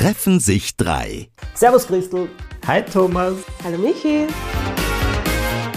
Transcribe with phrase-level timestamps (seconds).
[0.00, 1.28] treffen sich drei.
[1.52, 2.30] Servus Christel.
[2.66, 3.34] Hi Thomas.
[3.62, 4.26] Hallo Michi.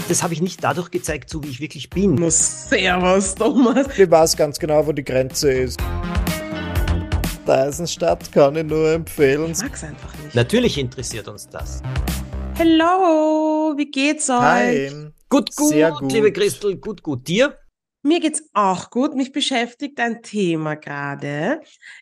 [0.08, 2.14] Das habe ich nicht dadurch gezeigt, so wie ich wirklich bin.
[2.14, 3.86] Na, servus Thomas.
[3.98, 5.78] Ich weiß ganz genau, wo die Grenze ist.
[7.46, 9.50] Eisenstadt kann ich nur empfehlen.
[9.50, 10.34] Ich mag's einfach nicht.
[10.34, 11.82] Natürlich interessiert uns das.
[12.54, 14.40] Hello, wie geht's euch?
[14.40, 14.90] Hi.
[15.28, 16.10] Gut, gut, Sehr gut.
[16.10, 17.28] liebe Christel, gut, gut.
[17.28, 17.58] Dir?
[18.02, 19.14] Mir geht's auch gut.
[19.14, 21.60] Mich beschäftigt ein Thema gerade.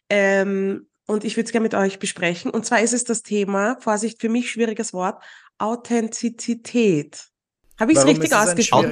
[0.09, 2.50] Ähm, und ich würde es gerne mit euch besprechen.
[2.50, 5.22] Und zwar ist es das Thema, Vorsicht, für mich schwieriges Wort,
[5.58, 7.29] Authentizität.
[7.79, 8.86] Habe ich es richtig ausgesprochen?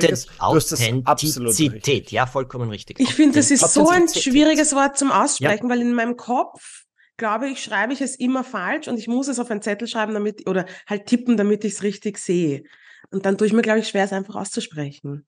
[1.06, 2.10] Authentizität, richtig.
[2.10, 2.98] ja, vollkommen richtig.
[2.98, 6.84] Ich finde, das ist so ein schwieriges Wort zum Aussprechen, weil in meinem Kopf,
[7.16, 10.14] glaube ich, schreibe ich es immer falsch und ich muss es auf einen Zettel schreiben,
[10.14, 12.64] damit, oder halt tippen, damit ich es richtig sehe.
[13.10, 15.26] Und dann tue ich mir, glaube ich, schwer, es einfach auszusprechen.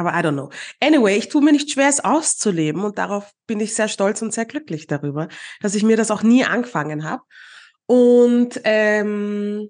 [0.00, 0.48] Aber I don't know.
[0.80, 4.32] Anyway, ich tue mir nicht schwer, es auszuleben und darauf bin ich sehr stolz und
[4.32, 5.28] sehr glücklich darüber,
[5.60, 7.22] dass ich mir das auch nie angefangen habe.
[7.84, 9.68] Und ähm,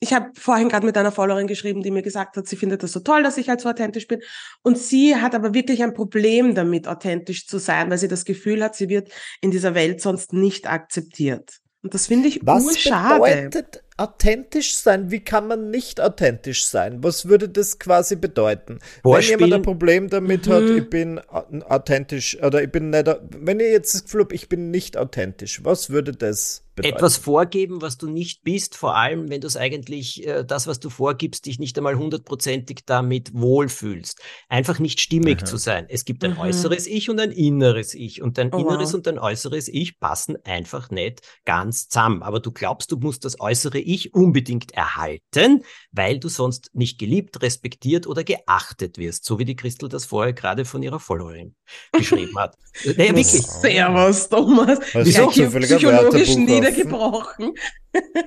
[0.00, 2.90] ich habe vorhin gerade mit einer Followerin geschrieben, die mir gesagt hat, sie findet das
[2.90, 4.22] so toll, dass ich halt so authentisch bin.
[4.62, 8.60] Und sie hat aber wirklich ein Problem damit, authentisch zu sein, weil sie das Gefühl
[8.64, 11.60] hat, sie wird in dieser Welt sonst nicht akzeptiert.
[11.84, 13.20] Und das finde ich Was urschade.
[13.20, 15.10] bedeutet authentisch sein?
[15.10, 17.02] Wie kann man nicht authentisch sein?
[17.04, 18.80] Was würde das quasi bedeuten?
[19.02, 19.38] Vorspielen.
[19.40, 20.76] Wenn jemand ein Problem damit hat, Mhm.
[20.78, 24.48] ich bin au- authentisch oder ich bin nicht, wenn ihr jetzt das Gefühl habt, ich
[24.48, 26.94] bin nicht authentisch, was würde das bedeuten?
[26.96, 30.80] Etwas vorgeben, was du nicht bist, vor allem wenn du es eigentlich, äh, das, was
[30.80, 34.20] du vorgibst, dich nicht einmal hundertprozentig damit wohlfühlst.
[34.48, 35.44] Einfach nicht stimmig Aha.
[35.44, 35.86] zu sein.
[35.88, 36.38] Es gibt ein Mhm.
[36.40, 38.22] äußeres Ich und ein inneres Ich.
[38.22, 38.94] Und dein Oh, inneres wow.
[38.94, 42.22] und dein äußeres Ich passen einfach nicht ganz zusammen.
[42.22, 47.42] Aber du glaubst, du musst das äußere Ich unbedingt erhalten, weil du sonst nicht geliebt,
[47.42, 49.24] respektiert oder geachtet wirst.
[49.24, 51.54] So wie die Christel das vorher gerade von ihrer Followerin
[51.92, 52.56] geschrieben hat.
[52.84, 53.46] Naja, Das- wirklich.
[53.46, 54.78] Servus, Thomas.
[54.80, 56.28] Hast du Gleich zufälliger psychologisch
[56.64, 57.54] Wörterbuch niedergebrochen.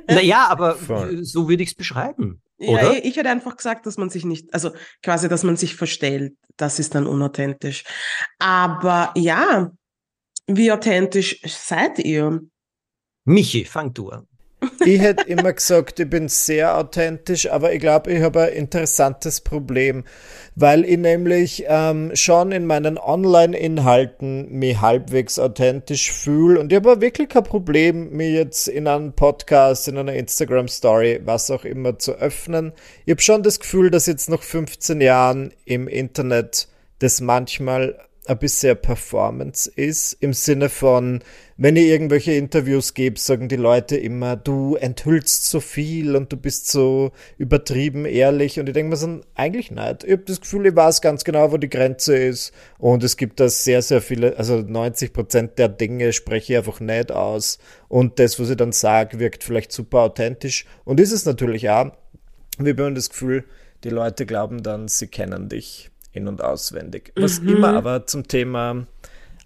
[0.08, 1.24] Naja, aber Voll.
[1.24, 2.42] so würde ich es beschreiben.
[2.58, 2.98] Ja, Oder?
[2.98, 4.72] ich, ich hätte einfach gesagt, dass man sich nicht, also
[5.04, 6.34] quasi, dass man sich verstellt.
[6.56, 7.84] Das ist dann unauthentisch.
[8.39, 9.72] Aber ja,
[10.48, 12.42] wie authentisch seid ihr?
[13.26, 14.28] Michi, fang du an.
[14.86, 19.42] Ich hätte immer gesagt, ich bin sehr authentisch, aber ich glaube, ich habe ein interessantes
[19.42, 20.04] Problem,
[20.56, 27.02] weil ich nämlich ähm, schon in meinen Online-Inhalten mich halbwegs authentisch fühle und ich habe
[27.02, 32.14] wirklich kein Problem, mich jetzt in einem Podcast, in einer Instagram-Story, was auch immer zu
[32.14, 32.73] öffnen.
[33.06, 36.67] Ich habe schon das Gefühl, dass jetzt nach 15 Jahren im Internet
[37.00, 41.23] das manchmal ein bisschen Performance ist, im Sinne von,
[41.58, 46.37] wenn ich irgendwelche Interviews gebe, sagen die Leute immer, du enthüllst so viel und du
[46.37, 48.60] bist so übertrieben ehrlich.
[48.60, 50.04] Und ich denke mir so, eigentlich nicht.
[50.04, 52.54] Ich habe das Gefühl, ich weiß ganz genau, wo die Grenze ist.
[52.77, 56.80] Und es gibt da sehr, sehr viele, also 90 Prozent der Dinge spreche ich einfach
[56.80, 57.58] nicht aus.
[57.87, 60.66] Und das, was ich dann sage, wirkt vielleicht super authentisch.
[60.86, 61.92] Und ist es natürlich auch.
[62.60, 63.45] Wir haben das Gefühl,
[63.83, 67.14] die Leute glauben dann, sie kennen dich in- und auswendig.
[67.16, 67.50] Was Mhm.
[67.50, 68.86] immer aber zum Thema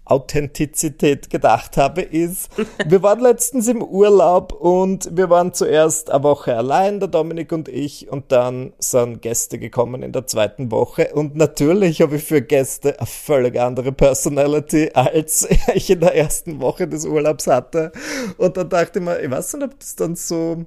[0.04, 2.50] Authentizität gedacht habe, ist,
[2.86, 7.68] wir waren letztens im Urlaub und wir waren zuerst eine Woche allein, der Dominik und
[7.68, 11.10] ich, und dann sind Gäste gekommen in der zweiten Woche.
[11.14, 16.60] Und natürlich habe ich für Gäste eine völlig andere Personality, als ich in der ersten
[16.60, 17.92] Woche des Urlaubs hatte.
[18.38, 20.64] Und dann dachte ich mir, ich weiß nicht, ob das dann so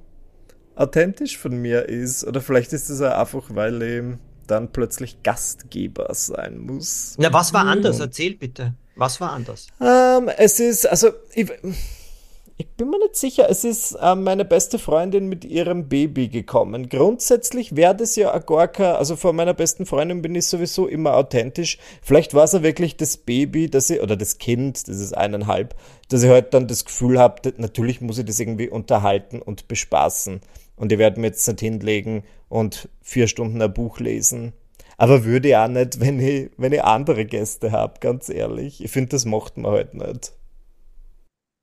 [0.76, 2.24] authentisch von mir ist.
[2.26, 4.02] Oder vielleicht ist es auch einfach, weil ich
[4.46, 7.14] dann plötzlich Gastgeber sein muss.
[7.18, 8.00] Na, was war anders?
[8.00, 8.74] Erzähl bitte.
[8.96, 9.68] Was war anders?
[9.80, 11.50] Ähm, es ist, also, ich,
[12.58, 16.88] ich bin mir nicht sicher, es ist ähm, meine beste Freundin mit ihrem Baby gekommen.
[16.88, 21.14] Grundsätzlich wäre das ja gar kein, also vor meiner besten Freundin bin ich sowieso immer
[21.16, 21.76] authentisch.
[22.00, 25.74] Vielleicht war es ja wirklich das Baby, dass ich, oder das Kind, das ist eineinhalb,
[26.08, 30.40] dass ich halt dann das Gefühl habe, natürlich muss ich das irgendwie unterhalten und bespaßen.
[30.76, 34.52] Und ich werde mir jetzt nicht hinlegen und vier Stunden ein Buch lesen.
[34.96, 38.82] Aber würde ich auch nicht, wenn ich, wenn ich andere Gäste habe, ganz ehrlich.
[38.82, 40.32] Ich finde, das macht man halt nicht.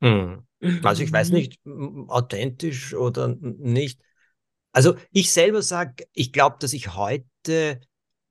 [0.01, 0.43] Hm.
[0.83, 1.59] Also ich weiß nicht,
[2.07, 3.99] authentisch oder nicht.
[4.71, 7.81] Also ich selber sage, ich glaube, dass ich heute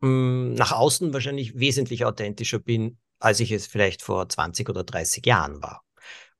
[0.00, 5.26] mh, nach außen wahrscheinlich wesentlich authentischer bin, als ich es vielleicht vor 20 oder 30
[5.26, 5.84] Jahren war.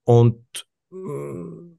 [0.05, 1.77] Und mh,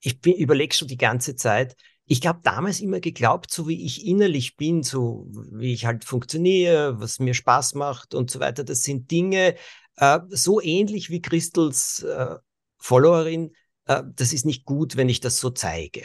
[0.00, 4.06] ich bin, überlege schon die ganze Zeit, ich glaube, damals immer geglaubt, so wie ich
[4.06, 8.82] innerlich bin, so wie ich halt funktioniere, was mir Spaß macht und so weiter, das
[8.82, 9.54] sind Dinge
[9.96, 12.36] äh, so ähnlich wie Christels äh,
[12.78, 13.52] Followerin,
[13.86, 16.02] äh, das ist nicht gut, wenn ich das so zeige.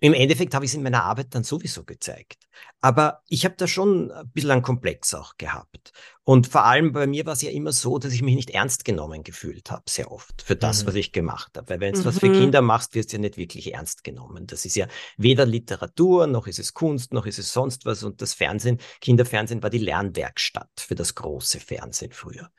[0.00, 2.44] Im Endeffekt habe ich es in meiner Arbeit dann sowieso gezeigt.
[2.80, 5.92] Aber ich habe da schon ein bisschen einen Komplex auch gehabt.
[6.24, 8.84] Und vor allem bei mir war es ja immer so, dass ich mich nicht ernst
[8.84, 10.88] genommen gefühlt habe, sehr oft, für das, mhm.
[10.88, 11.68] was ich gemacht habe.
[11.68, 12.04] Weil wenn du mhm.
[12.04, 12.34] was für mhm.
[12.34, 14.46] Kinder machst, wirst du ja nicht wirklich ernst genommen.
[14.46, 18.02] Das ist ja weder Literatur, noch ist es Kunst, noch ist es sonst was.
[18.02, 22.50] Und das Fernsehen, Kinderfernsehen war die Lernwerkstatt für das große Fernsehen früher.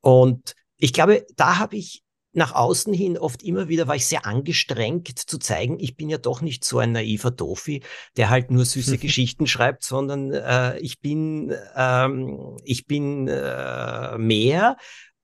[0.00, 2.02] Und ich glaube, da habe ich
[2.32, 6.18] nach außen hin oft immer wieder war ich sehr angestrengt zu zeigen, ich bin ja
[6.18, 7.82] doch nicht so ein naiver Dofi,
[8.16, 14.76] der halt nur süße Geschichten schreibt, sondern äh, ich bin ähm, ich bin äh, mehr.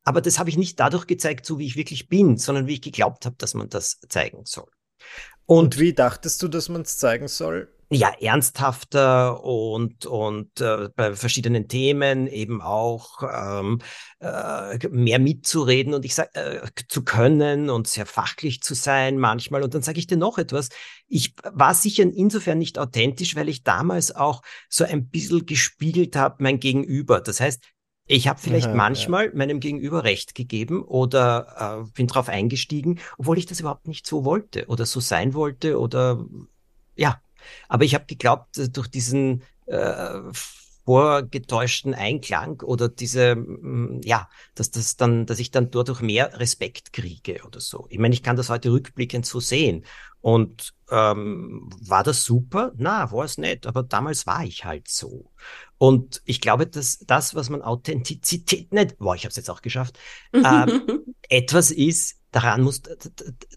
[0.04, 2.82] Aber das habe ich nicht dadurch gezeigt, so wie ich wirklich bin, sondern wie ich
[2.82, 4.68] geglaubt habe, dass man das zeigen soll.
[5.46, 7.75] Und, Und wie dachtest du, dass man es zeigen soll?
[7.90, 13.78] Ja, ernsthafter und, und äh, bei verschiedenen Themen eben auch ähm,
[14.18, 19.62] äh, mehr mitzureden und ich sag, äh, zu können und sehr fachlich zu sein manchmal.
[19.62, 20.70] Und dann sage ich dir noch etwas.
[21.06, 26.42] Ich war sicher insofern nicht authentisch, weil ich damals auch so ein bisschen gespiegelt habe,
[26.42, 27.20] mein Gegenüber.
[27.20, 27.62] Das heißt,
[28.08, 29.30] ich habe vielleicht ja, manchmal ja.
[29.34, 34.24] meinem Gegenüber recht gegeben oder äh, bin drauf eingestiegen, obwohl ich das überhaupt nicht so
[34.24, 36.24] wollte oder so sein wollte oder
[36.96, 37.20] ja,
[37.68, 40.20] aber ich habe geglaubt, durch diesen äh,
[40.86, 46.92] vorgetäuschten Einklang oder diese, mm, ja, dass das dann, dass ich dann dadurch mehr Respekt
[46.92, 47.86] kriege oder so.
[47.90, 49.84] Ich meine, ich kann das heute rückblickend so sehen.
[50.20, 52.72] Und ähm, war das super?
[52.76, 55.30] Na, war es nicht, aber damals war ich halt so.
[55.78, 59.62] Und ich glaube, dass das, was man Authentizität nicht, boah, ich habe es jetzt auch
[59.62, 59.98] geschafft,
[60.32, 60.66] äh,
[61.28, 62.82] etwas ist, daran muss,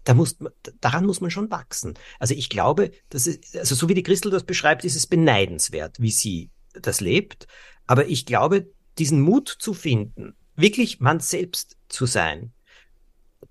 [0.04, 0.38] da muss,
[0.80, 1.98] daran muss man schon wachsen.
[2.18, 6.00] Also ich glaube, dass es, also so wie die Christel das beschreibt, ist es beneidenswert,
[6.00, 7.46] wie sie das lebt.
[7.86, 12.54] Aber ich glaube, diesen Mut zu finden, wirklich man selbst zu sein,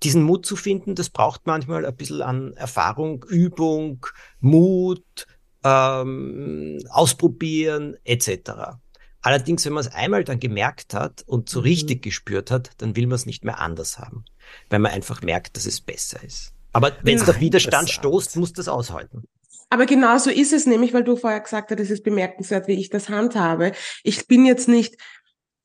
[0.02, 4.04] diesen Mut zu finden, das braucht manchmal ein bisschen an Erfahrung, Übung,
[4.40, 5.28] Mut,
[5.62, 8.80] ähm, Ausprobieren etc.
[9.22, 11.64] Allerdings, wenn man es einmal dann gemerkt hat und so mhm.
[11.64, 14.24] richtig gespürt hat, dann will man es nicht mehr anders haben,
[14.70, 16.52] weil man einfach merkt, dass es besser ist.
[16.72, 19.24] Aber wenn es auf Widerstand stoßt, muss das aushalten.
[19.70, 22.80] Aber genau so ist es nämlich, weil du vorher gesagt hast, es ist bemerkenswert, wie
[22.80, 23.72] ich das handhabe.
[24.02, 24.96] Ich bin jetzt nicht,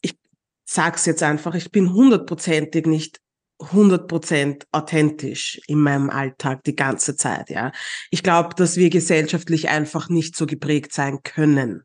[0.02, 0.16] ich
[0.64, 3.20] sag's jetzt einfach, ich bin hundertprozentig nicht
[3.60, 7.72] 100% authentisch in meinem Alltag die ganze Zeit, ja.
[8.12, 11.84] Ich glaube, dass wir gesellschaftlich einfach nicht so geprägt sein können.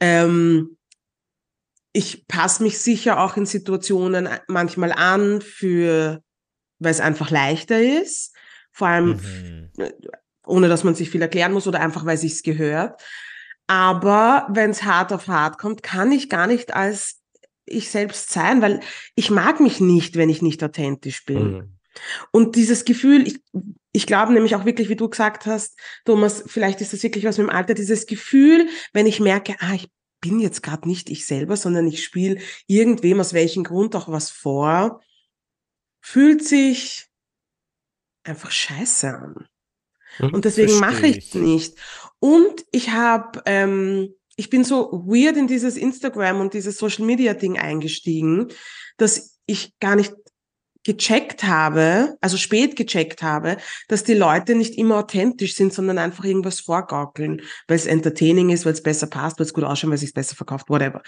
[0.00, 0.76] Ähm,
[1.92, 6.22] ich passe mich sicher auch in Situationen manchmal an für,
[6.78, 8.34] weil es einfach leichter ist.
[8.72, 9.70] Vor allem, mhm.
[10.46, 13.02] ohne dass man sich viel erklären muss oder einfach, weil sich's gehört.
[13.66, 17.22] Aber wenn es hart auf hart kommt, kann ich gar nicht als
[17.64, 18.80] ich selbst sein, weil
[19.14, 21.52] ich mag mich nicht, wenn ich nicht authentisch bin.
[21.52, 21.78] Mhm.
[22.30, 23.40] Und dieses Gefühl, ich,
[23.96, 27.38] ich glaube nämlich auch wirklich, wie du gesagt hast, Thomas, vielleicht ist das wirklich was
[27.38, 29.88] mit dem Alter, dieses Gefühl, wenn ich merke, ah, ich
[30.20, 34.28] bin jetzt gerade nicht ich selber, sondern ich spiele irgendwem aus welchem Grund auch was
[34.28, 35.00] vor,
[36.02, 37.06] fühlt sich
[38.22, 39.48] einfach scheiße an.
[40.18, 41.78] Mhm, und deswegen mache ich es nicht.
[42.18, 47.32] Und ich habe ähm, ich bin so weird in dieses Instagram und dieses Social Media
[47.32, 48.48] Ding eingestiegen,
[48.98, 50.12] dass ich gar nicht
[50.86, 53.56] gecheckt habe, also spät gecheckt habe,
[53.88, 58.64] dass die Leute nicht immer authentisch sind, sondern einfach irgendwas vorgaukeln, weil es entertaining ist,
[58.64, 61.02] weil es besser passt, weil es gut ausschaut, weil es sich besser verkauft, whatever.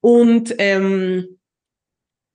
[0.00, 1.38] Und ähm,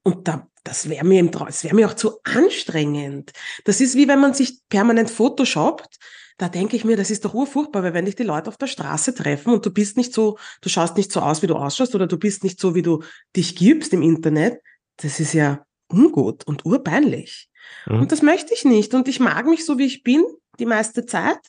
[0.04, 3.32] und da, das wäre mir im Traum, wäre mir auch zu anstrengend.
[3.66, 5.98] Das ist wie wenn man sich permanent photoshoppt
[6.38, 8.66] da denke ich mir, das ist doch urfurchtbar, weil wenn dich die Leute auf der
[8.66, 11.94] Straße treffen und du bist nicht so, du schaust nicht so aus, wie du ausschaust,
[11.94, 13.04] oder du bist nicht so, wie du
[13.36, 14.60] dich gibst im Internet,
[14.98, 17.50] das ist ja ungut und urpeinlich.
[17.86, 18.02] Mhm.
[18.02, 18.94] Und das möchte ich nicht.
[18.94, 20.24] Und ich mag mich so, wie ich bin,
[20.60, 21.40] die meiste Zeit.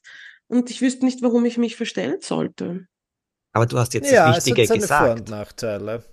[0.46, 2.86] Und ich wüsste nicht, warum ich mich verstellen sollte.
[3.52, 5.06] Aber du hast jetzt ja, das Wichtige es hat gesagt.
[5.06, 6.04] Vor- und Nachteile.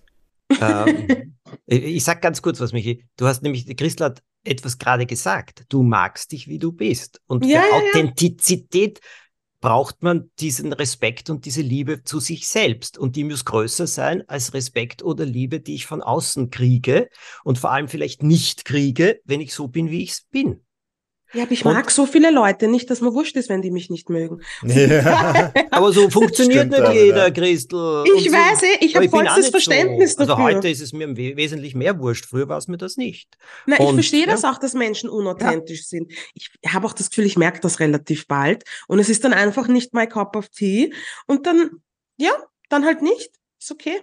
[0.50, 1.36] ähm,
[1.66, 3.06] ich sag ganz kurz was, Michi.
[3.18, 5.66] Du hast nämlich, Christel hat etwas gerade gesagt.
[5.70, 7.20] Du magst dich, wie du bist.
[7.28, 9.08] Und ja, für ja, Authentizität ja.
[9.62, 12.98] Braucht man diesen Respekt und diese Liebe zu sich selbst.
[12.98, 17.10] Und die muss größer sein als Respekt oder Liebe, die ich von außen kriege
[17.44, 20.62] und vor allem vielleicht nicht kriege, wenn ich so bin, wie ich es bin.
[21.34, 23.72] Ja, aber ich und, mag so viele Leute nicht, dass mir wurscht ist, wenn die
[23.72, 24.42] mich nicht mögen.
[24.64, 25.54] Ja.
[25.72, 27.32] aber so funktioniert Stimmt nicht jeder, ja.
[27.32, 28.04] Christel.
[28.18, 30.26] Ich so, weiß, eh, ich habe vollstes Verständnis so.
[30.26, 30.46] dafür.
[30.46, 32.26] Also heute ist es mir wesentlich mehr wurscht.
[32.26, 33.38] Früher war es mir das nicht.
[33.66, 36.12] Na, und, ich verstehe das auch, dass Menschen unauthentisch sind.
[36.34, 38.66] Ich habe auch das Gefühl, ich merke das relativ bald.
[38.88, 40.94] Und es ist dann einfach nicht my cup of tea.
[41.28, 41.82] Und dann,
[42.18, 42.32] ja,
[42.70, 43.32] dann halt nicht.
[43.60, 44.02] Ist okay.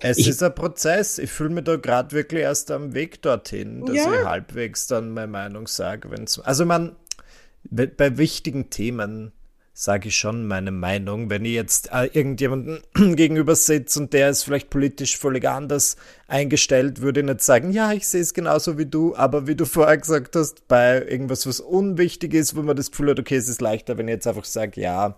[0.00, 1.18] Es ich, ist ein Prozess.
[1.18, 4.20] Ich fühle mich da gerade wirklich erst am Weg dorthin, dass ja.
[4.20, 6.10] ich halbwegs dann meine Meinung sage.
[6.10, 6.94] Wenn's, also man,
[7.70, 9.32] bei wichtigen Themen
[9.78, 11.30] sage ich schon meine Meinung.
[11.30, 12.80] Wenn ich jetzt äh, irgendjemanden
[13.14, 17.92] gegenüber sitze und der ist vielleicht politisch völlig anders eingestellt, würde ich nicht sagen, ja,
[17.92, 21.60] ich sehe es genauso wie du, aber wie du vorher gesagt hast, bei irgendwas, was
[21.60, 24.44] unwichtig ist, wo man das Gefühl hat, okay, es ist leichter, wenn ich jetzt einfach
[24.44, 25.16] sage, ja,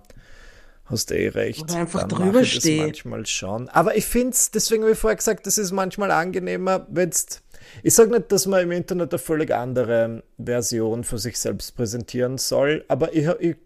[0.90, 1.62] hast eh recht.
[1.62, 2.80] Oder einfach drüber steht.
[2.80, 3.68] manchmal schon.
[3.68, 7.42] Aber ich finde es, deswegen habe ich vorher gesagt, das ist manchmal angenehmer, wenn es
[7.82, 12.36] ich sage nicht, dass man im Internet eine völlig andere Version von sich selbst präsentieren
[12.38, 13.56] soll, aber ich, ich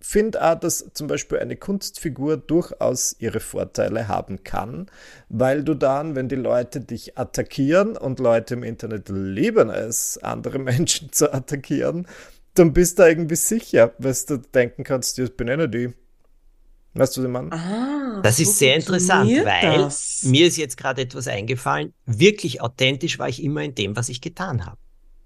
[0.00, 4.86] finde auch, dass zum Beispiel eine Kunstfigur durchaus ihre Vorteile haben kann,
[5.28, 10.58] weil du dann, wenn die Leute dich attackieren und Leute im Internet lieben es, andere
[10.58, 12.06] Menschen zu attackieren,
[12.54, 15.92] dann bist du irgendwie sicher, weil du denken kannst, ich bin einer die.
[16.94, 17.52] Weißt du, Mann?
[17.52, 20.22] Ah, das ist sehr interessant, weil das?
[20.24, 21.94] mir ist jetzt gerade etwas eingefallen.
[22.06, 24.76] Wirklich authentisch war ich immer in dem, was ich getan habe.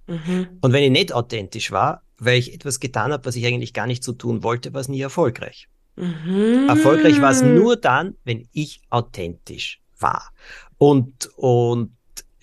[0.07, 0.59] Mhm.
[0.61, 3.87] Und wenn ich nicht authentisch war, weil ich etwas getan habe, was ich eigentlich gar
[3.87, 5.69] nicht so tun wollte, war es nie erfolgreich.
[5.97, 6.67] Mhm.
[6.69, 10.33] Erfolgreich war es nur dann, wenn ich authentisch war.
[10.77, 11.93] Und, und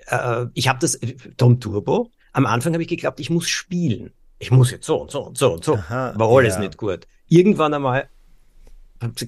[0.08, 1.00] äh, ich habe das,
[1.38, 4.12] Tom Turbo, am Anfang habe ich geglaubt, ich muss spielen.
[4.40, 5.76] Ich muss jetzt so und so und so und so.
[5.76, 6.62] Aha, war alles ja.
[6.62, 7.06] nicht gut.
[7.28, 8.10] Irgendwann einmal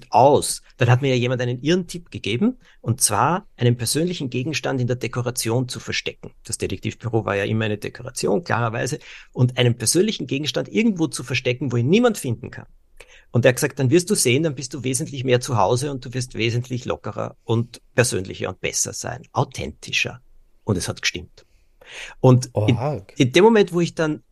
[0.09, 0.61] aus.
[0.77, 4.87] Dann hat mir ja jemand einen irren Tipp gegeben, und zwar einen persönlichen Gegenstand in
[4.87, 6.31] der Dekoration zu verstecken.
[6.43, 8.99] Das Detektivbüro war ja immer eine Dekoration, klarerweise,
[9.31, 12.67] und einen persönlichen Gegenstand irgendwo zu verstecken, wo ihn niemand finden kann.
[13.31, 15.91] Und er hat gesagt, dann wirst du sehen, dann bist du wesentlich mehr zu Hause
[15.91, 20.21] und du wirst wesentlich lockerer und persönlicher und besser sein, authentischer.
[20.63, 21.45] Und es hat gestimmt.
[22.19, 22.77] Und in,
[23.17, 24.23] in, dem Moment, wo ich dann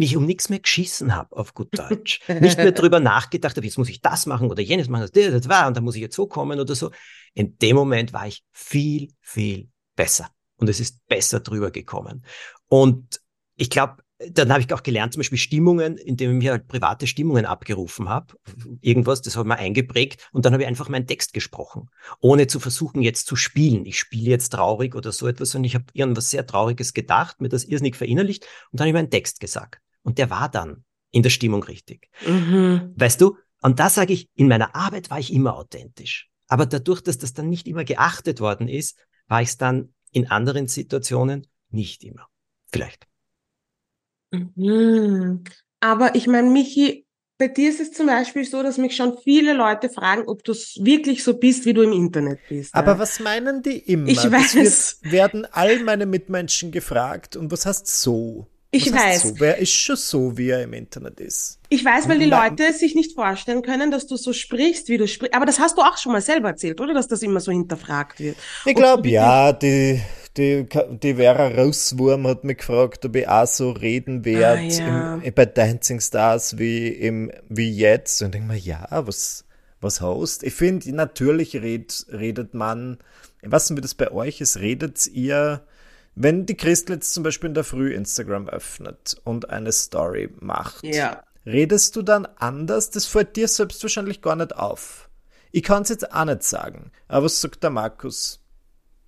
[0.00, 2.20] mich um nichts mehr geschissen habe, auf gut Deutsch.
[2.40, 5.48] Nicht mehr drüber nachgedacht habe, jetzt muss ich das machen oder jenes machen, das, das
[5.48, 6.90] war, und dann muss ich jetzt so kommen oder so.
[7.34, 10.30] In dem Moment war ich viel, viel besser.
[10.56, 12.24] Und es ist besser drüber gekommen.
[12.66, 13.20] Und
[13.56, 13.98] ich glaube,
[14.32, 18.08] dann habe ich auch gelernt, zum Beispiel Stimmungen, indem ich mir halt private Stimmungen abgerufen
[18.08, 18.34] habe.
[18.80, 21.90] Irgendwas, das habe ich mir eingeprägt und dann habe ich einfach meinen Text gesprochen,
[22.20, 23.84] ohne zu versuchen, jetzt zu spielen.
[23.84, 27.50] Ich spiele jetzt traurig oder so etwas, sondern ich habe irgendwas sehr Trauriges gedacht, mir
[27.50, 29.82] das irrsinnig verinnerlicht und dann habe ich meinen Text gesagt.
[30.02, 32.08] Und der war dann in der Stimmung richtig.
[32.26, 32.92] Mhm.
[32.96, 33.36] Weißt du?
[33.62, 36.30] Und da sage ich, in meiner Arbeit war ich immer authentisch.
[36.48, 40.30] Aber dadurch, dass das dann nicht immer geachtet worden ist, war ich es dann in
[40.30, 42.26] anderen Situationen nicht immer.
[42.72, 43.06] Vielleicht.
[44.30, 45.44] Mhm.
[45.80, 47.06] Aber ich meine, Michi,
[47.38, 50.52] bei dir ist es zum Beispiel so, dass mich schon viele Leute fragen, ob du
[50.52, 52.74] wirklich so bist, wie du im Internet bist.
[52.74, 52.98] Aber ja.
[52.98, 54.08] was meinen die immer?
[54.08, 55.00] Ich weiß.
[55.02, 57.36] Wird, werden all meine Mitmenschen gefragt.
[57.36, 58.46] Und was heißt so?
[58.72, 59.22] Ich was weiß.
[59.22, 59.40] So?
[59.40, 61.58] Wer ist schon so, wie er im Internet ist?
[61.70, 65.08] Ich weiß, weil die Leute sich nicht vorstellen können, dass du so sprichst, wie du
[65.08, 65.34] sprichst.
[65.34, 66.94] Aber das hast du auch schon mal selber erzählt, oder?
[66.94, 68.36] Dass das immer so hinterfragt wird.
[68.64, 70.00] Ich glaube, ja, die,
[70.36, 70.66] die,
[71.02, 75.30] die Vera Russwurm hat mich gefragt, ob ich auch so reden werde ah, ja.
[75.34, 78.22] bei Dancing Stars wie, im, wie jetzt.
[78.22, 79.44] Und ich denke mir, ja, was,
[79.80, 80.44] was hast?
[80.44, 82.98] Ich finde, natürlich red, redet man,
[83.42, 85.62] ich weiß nicht, wie das bei euch ist, redet ihr,
[86.14, 90.84] wenn die Christel jetzt zum Beispiel in der Früh Instagram öffnet und eine Story macht,
[90.84, 91.22] ja.
[91.46, 92.90] redest du dann anders?
[92.90, 95.08] Das fällt dir selbst wahrscheinlich gar nicht auf.
[95.52, 96.92] Ich kann es jetzt auch nicht sagen.
[97.08, 98.40] Aber was sagt der Markus?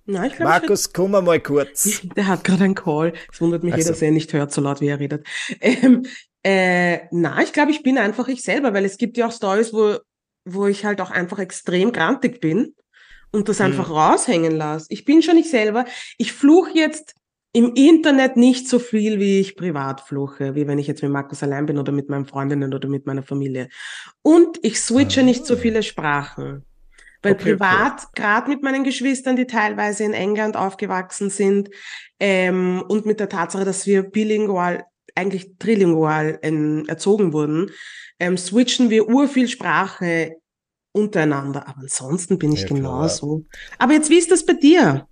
[0.05, 2.01] Na, ich glaub, Markus, ich komm mal kurz.
[2.15, 3.13] Der hat gerade einen Call.
[3.31, 3.89] Es wundert mich, also.
[3.89, 5.25] dass er nicht hört, so laut wie er redet.
[5.61, 6.05] Ähm,
[6.43, 9.71] äh, na, ich glaube, ich bin einfach ich selber, weil es gibt ja auch Stories,
[9.71, 9.97] wo,
[10.43, 12.75] wo ich halt auch einfach extrem grantig bin
[13.33, 14.85] und das einfach raushängen lasse.
[14.89, 15.85] Ich bin schon ich selber.
[16.17, 17.15] Ich fluche jetzt
[17.51, 21.43] im Internet nicht so viel, wie ich privat fluche, wie wenn ich jetzt mit Markus
[21.43, 23.69] allein bin oder mit meinen Freundinnen oder mit meiner Familie.
[24.21, 25.23] Und ich switche ah.
[25.23, 26.63] nicht so viele Sprachen.
[27.21, 28.07] Weil okay, privat, okay.
[28.15, 31.69] gerade mit meinen Geschwistern, die teilweise in England aufgewachsen sind,
[32.19, 34.83] ähm, und mit der Tatsache, dass wir bilingual,
[35.15, 37.71] eigentlich trilingual ähm, erzogen wurden,
[38.19, 40.35] ähm, switchen wir urviel Sprache
[40.93, 41.67] untereinander.
[41.67, 43.43] Aber ansonsten bin ich ja, genauso.
[43.77, 45.07] Aber jetzt, wie ist das bei dir?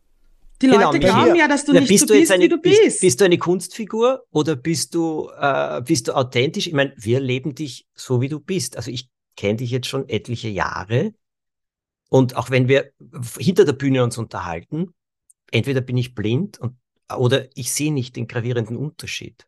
[0.61, 2.59] Die genau, Leute glauben ja, dass du nicht bist so du bist, eine, wie du
[2.59, 2.81] bist.
[2.83, 3.01] bist.
[3.01, 6.67] Bist du eine Kunstfigur oder bist du, äh, bist du authentisch?
[6.67, 8.77] Ich meine, wir leben dich so, wie du bist.
[8.77, 11.13] Also ich kenne dich jetzt schon etliche Jahre
[12.11, 12.91] und auch wenn wir
[13.39, 14.93] hinter der Bühne uns unterhalten,
[15.50, 16.75] entweder bin ich blind und,
[17.15, 19.47] oder ich sehe nicht den gravierenden Unterschied.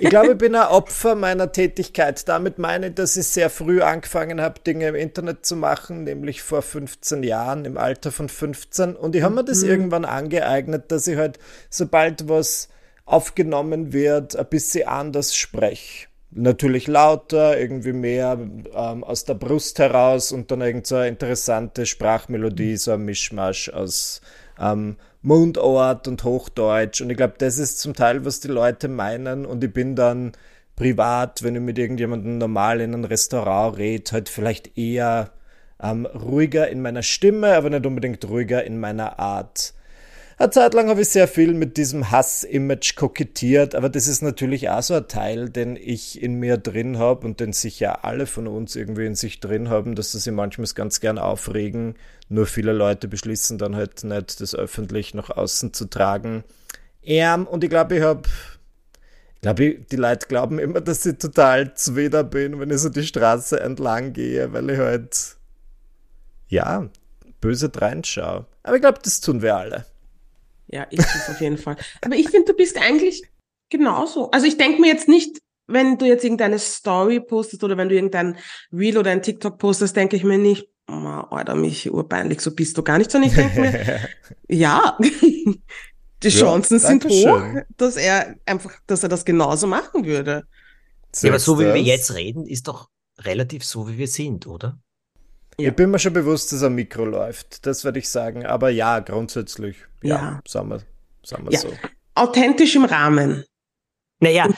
[0.00, 2.26] Ich glaube, ich bin ein Opfer meiner Tätigkeit.
[2.28, 6.42] Damit meine ich, dass ich sehr früh angefangen habe, Dinge im Internet zu machen, nämlich
[6.42, 8.96] vor 15 Jahren, im Alter von 15.
[8.96, 9.70] Und ich habe mir das mhm.
[9.70, 11.38] irgendwann angeeignet, dass ich halt,
[11.68, 12.68] sobald was
[13.04, 18.38] aufgenommen wird, ein bisschen anders spreche natürlich lauter, irgendwie mehr
[18.74, 23.68] ähm, aus der Brust heraus und dann irgend so eine interessante Sprachmelodie, so ein Mischmasch
[23.68, 24.20] aus
[24.58, 27.00] ähm, Mundort und Hochdeutsch.
[27.00, 29.46] Und ich glaube, das ist zum Teil, was die Leute meinen.
[29.46, 30.32] Und ich bin dann
[30.76, 35.32] privat, wenn ich mit irgendjemandem normal in einem Restaurant rede, halt vielleicht eher
[35.82, 39.74] ähm, ruhiger in meiner Stimme, aber nicht unbedingt ruhiger in meiner Art.
[40.40, 44.70] Eine Zeit lang habe ich sehr viel mit diesem Hass-Image kokettiert, aber das ist natürlich
[44.70, 48.48] auch so ein Teil, den ich in mir drin habe und den sicher alle von
[48.48, 51.94] uns irgendwie in sich drin haben, dass sie sich manchmal ganz gern aufregen.
[52.30, 56.42] Nur viele Leute beschließen dann halt nicht, das öffentlich nach außen zu tragen.
[57.02, 58.22] Ähm, und ich glaube, ich habe
[59.34, 63.04] ich glaube, die Leute glauben immer, dass ich total zweder bin, wenn ich so die
[63.04, 65.36] Straße entlang gehe, weil ich halt,
[66.48, 66.88] ja,
[67.42, 68.46] böse reinschaue.
[68.62, 69.84] Aber ich glaube, das tun wir alle.
[70.72, 71.76] Ja, ich auf jeden Fall.
[72.02, 73.24] Aber ich finde, du bist eigentlich
[73.70, 74.30] genauso.
[74.30, 77.94] Also ich denke mir jetzt nicht, wenn du jetzt irgendeine Story postest oder wenn du
[77.94, 78.36] irgendein
[78.72, 80.92] Reel oder ein TikTok postest, denke ich mir nicht, oh,
[81.30, 84.00] Alter, mich urpeinlich, so bist du gar nicht, sondern ich denke mir,
[84.48, 84.98] ja,
[86.22, 87.42] die Chancen ja, sind hoch,
[87.76, 90.44] dass er einfach, dass er das genauso machen würde.
[91.22, 91.74] Ja, aber so wie das?
[91.74, 94.78] wir jetzt reden, ist doch relativ so, wie wir sind, oder?
[95.60, 95.70] Ja.
[95.70, 97.66] Ich bin mir schon bewusst, dass ein Mikro läuft.
[97.66, 98.46] Das würde ich sagen.
[98.46, 99.76] Aber ja, grundsätzlich.
[100.02, 100.40] Ja, ja.
[100.46, 100.80] sagen wir,
[101.22, 101.60] sagen wir ja.
[101.60, 101.72] so.
[102.14, 103.44] Authentisch im Rahmen.
[104.22, 104.48] Naja,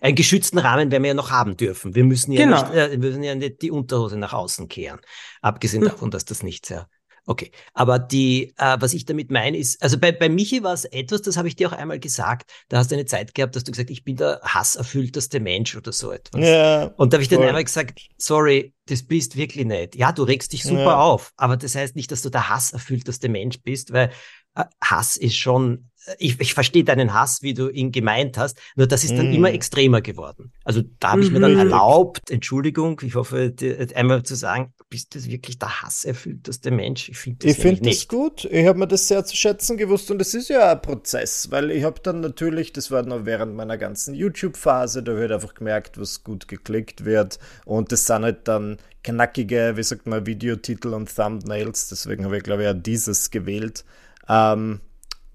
[0.00, 1.94] einen geschützten Rahmen werden wir ja noch haben dürfen.
[1.94, 2.62] Wir müssen ja, genau.
[2.62, 5.00] nicht, äh, wir müssen ja nicht die Unterhose nach außen kehren.
[5.42, 5.90] Abgesehen hm.
[5.90, 6.88] davon, dass das nicht sehr
[7.24, 10.84] Okay, aber die, äh, was ich damit meine, ist, also bei, bei Michi war es
[10.86, 13.62] etwas, das habe ich dir auch einmal gesagt, da hast du eine Zeit gehabt, dass
[13.62, 16.44] du gesagt, ich bin der hasserfüllteste Mensch oder so etwas.
[16.44, 19.94] Ja, und da habe ich dann einmal gesagt, sorry, das bist wirklich nicht.
[19.94, 20.98] Ja, du regst dich super ja.
[21.00, 24.10] auf, aber das heißt nicht, dass du der hasserfüllteste Mensch bist, weil
[24.56, 28.86] äh, Hass ist schon ich, ich verstehe deinen Hass, wie du ihn gemeint hast, nur
[28.86, 29.34] das ist dann mm.
[29.34, 30.52] immer extremer geworden.
[30.64, 31.60] Also da habe ich mir dann mhm.
[31.60, 33.54] erlaubt, Entschuldigung, ich hoffe,
[33.94, 37.08] einmal zu sagen, bist du wirklich der hasserfüllteste Mensch?
[37.08, 38.44] Ich finde das, ich find das gut.
[38.44, 41.70] Ich habe mir das sehr zu schätzen gewusst und es ist ja ein Prozess, weil
[41.70, 45.98] ich habe dann natürlich, das war noch während meiner ganzen YouTube-Phase, da wird einfach gemerkt,
[45.98, 51.14] was gut geklickt wird und das sind halt dann knackige, wie sagt man, Videotitel und
[51.14, 53.84] Thumbnails, deswegen habe ich glaube ich auch dieses gewählt.
[54.28, 54.80] Ähm,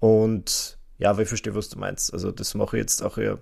[0.00, 2.12] und ja, aber ich verstehe, was du meinst.
[2.12, 3.38] Also das mache ich jetzt auch eher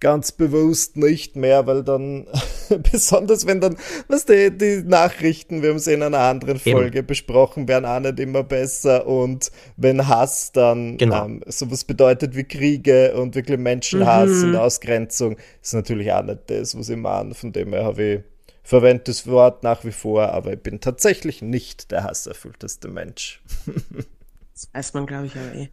[0.00, 2.26] ganz bewusst nicht mehr, weil dann,
[2.92, 3.76] besonders wenn dann,
[4.08, 7.06] was die, die Nachrichten, wir haben es in einer anderen Folge Eben.
[7.06, 11.24] besprochen, werden auch nicht immer besser und wenn Hass dann genau.
[11.24, 14.50] ähm, sowas bedeutet wie Kriege und wirklich Menschenhass mhm.
[14.50, 17.34] und Ausgrenzung, ist natürlich auch nicht das, was ich meine.
[17.34, 18.20] Von dem her habe ich
[18.62, 23.40] verwende das Wort nach wie vor, aber ich bin tatsächlich nicht der hasserfüllteste Mensch.
[24.52, 25.68] das weiß man, glaube ich, aber eh.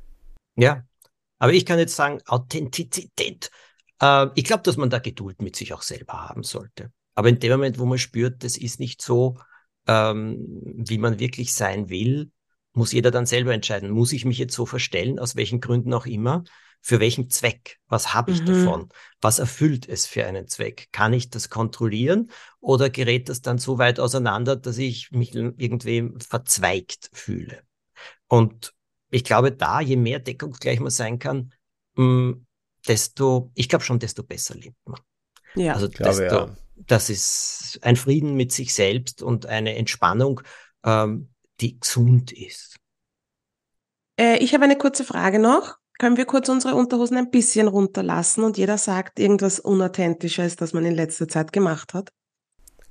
[0.55, 0.83] Ja,
[1.39, 3.51] aber ich kann jetzt sagen, Authentizität.
[3.99, 6.91] Äh, ich glaube, dass man da Geduld mit sich auch selber haben sollte.
[7.15, 9.37] Aber in dem Moment, wo man spürt, das ist nicht so,
[9.87, 12.31] ähm, wie man wirklich sein will,
[12.73, 16.05] muss jeder dann selber entscheiden, muss ich mich jetzt so verstellen, aus welchen Gründen auch
[16.05, 16.43] immer,
[16.81, 18.45] für welchen Zweck, was habe ich mhm.
[18.45, 18.89] davon,
[19.21, 23.77] was erfüllt es für einen Zweck, kann ich das kontrollieren oder gerät das dann so
[23.77, 27.61] weit auseinander, dass ich mich irgendwie verzweigt fühle.
[28.27, 28.73] Und
[29.13, 31.53] ich glaube, da, je mehr deckungsgleich man sein kann,
[31.95, 32.45] mh, mm,
[32.87, 34.99] desto, ich glaube schon, desto besser lebt man.
[35.55, 36.57] Ja, also glaube, desto, ja.
[36.75, 40.41] das ist ein Frieden mit sich selbst und eine Entspannung,
[40.83, 41.29] ähm,
[41.61, 42.77] die gesund ist.
[44.19, 45.77] Äh, ich habe eine kurze Frage noch.
[45.99, 50.85] Können wir kurz unsere Unterhosen ein bisschen runterlassen und jeder sagt irgendwas Unauthentisches, das man
[50.85, 52.09] in letzter Zeit gemacht hat?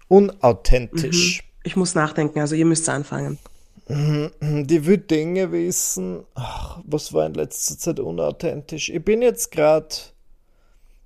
[0.06, 1.42] Unauthentisch.
[1.42, 1.48] Mhm.
[1.64, 3.38] Ich muss nachdenken, also ihr müsst anfangen.
[3.88, 6.24] Die will Dinge wissen.
[6.34, 8.88] Ach, was war in letzter Zeit unauthentisch?
[8.88, 9.88] Ich bin jetzt gerade.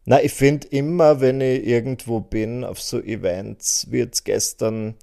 [0.04, 4.94] Na, ich finde immer, wenn ich irgendwo bin, auf so Events, wie jetzt gestern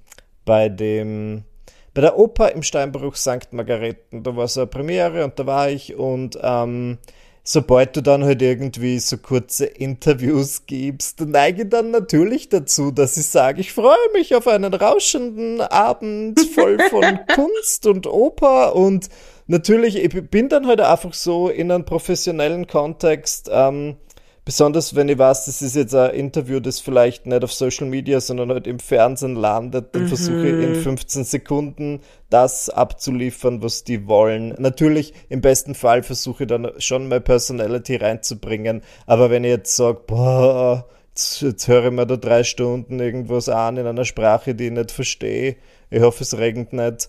[0.46, 1.44] bei dem,
[1.92, 3.52] bei der Oper im Steinbruch St.
[3.52, 6.98] Margareten, da war so eine Premiere und da war ich und ähm,
[7.44, 13.26] sobald du dann halt irgendwie so kurze Interviews gibst, neige dann natürlich dazu, dass ich
[13.26, 18.74] sage, ich freue mich auf einen rauschenden Abend voll von Kunst und Oper.
[18.74, 19.10] Und
[19.46, 23.96] natürlich, ich bin dann halt einfach so in einem professionellen Kontext, ähm,
[24.44, 28.20] besonders wenn ich weiß, das ist jetzt ein Interview, das vielleicht nicht auf Social Media,
[28.20, 30.08] sondern halt im Fernsehen landet, dann mhm.
[30.08, 34.54] versuche ich in 15 Sekunden das abzuliefern, was die wollen.
[34.58, 39.76] Natürlich, im besten Fall versuche ich dann schon meine Personality reinzubringen, aber wenn ich jetzt
[39.76, 44.54] sage, boah, jetzt, jetzt höre ich mir da drei Stunden irgendwas an in einer Sprache,
[44.54, 45.56] die ich nicht verstehe,
[45.90, 47.08] ich hoffe, es regnet nicht,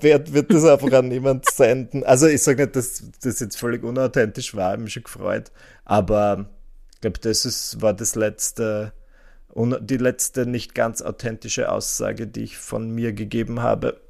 [0.00, 2.04] wird, wird das einfach an niemand senden.
[2.04, 5.50] Also ich sage nicht, dass das jetzt völlig unauthentisch war, ich habe mich schon gefreut,
[5.84, 6.50] aber
[7.06, 8.92] glaube, das ist, war das letzte,
[9.54, 14.00] die letzte nicht ganz authentische Aussage, die ich von mir gegeben habe.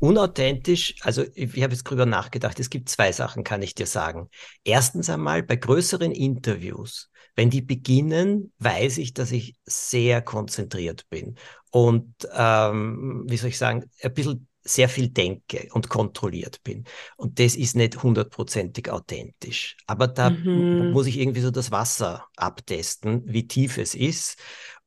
[0.00, 4.28] unauthentisch, also ich, habe jetzt drüber nachgedacht, es gibt zwei Sachen, kann ich dir sagen.
[4.64, 11.36] Erstens einmal bei größeren Interviews, wenn die beginnen, weiß ich, dass ich sehr konzentriert bin
[11.70, 16.84] und, ähm, wie soll ich sagen, ein bisschen sehr viel denke und kontrolliert bin.
[17.16, 19.76] Und das ist nicht hundertprozentig authentisch.
[19.86, 20.92] Aber da mhm.
[20.92, 24.38] muss ich irgendwie so das Wasser abtesten, wie tief es ist.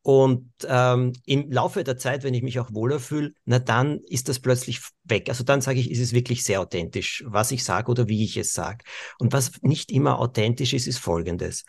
[0.01, 4.29] Und ähm, im Laufe der Zeit, wenn ich mich auch wohler fühle, na dann ist
[4.29, 5.29] das plötzlich weg.
[5.29, 8.37] Also dann sage ich, ist es wirklich sehr authentisch, was ich sage oder wie ich
[8.37, 8.85] es sage.
[9.17, 11.65] Und was nicht immer authentisch ist, ist Folgendes.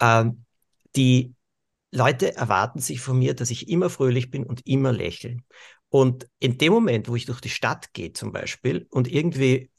[0.00, 0.44] Ähm,
[0.94, 1.34] die
[1.90, 5.38] Leute erwarten sich von mir, dass ich immer fröhlich bin und immer lächle.
[5.92, 9.70] Und in dem Moment, wo ich durch die Stadt gehe zum Beispiel und irgendwie